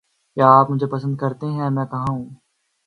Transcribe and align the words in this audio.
کیا 0.37 0.47
آپ 0.59 0.71
مجھے 0.71 0.87
پسند 0.87 1.17
کرتے 1.17 1.45
ہیں؟ 1.47 1.69
میں 1.69 1.85
کہاں 1.85 2.11
ہوں؟ 2.11 2.25